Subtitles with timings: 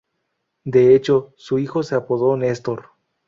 [0.63, 2.89] De hecho, su hijo se apodó Nestor.